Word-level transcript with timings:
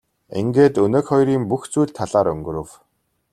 Ингээд 0.39 0.75
өнөөх 0.85 1.05
хоёрын 1.09 1.43
бүх 1.49 1.63
зүйл 1.73 1.91
талаар 1.97 2.27
өнгөрөв. 2.33 2.69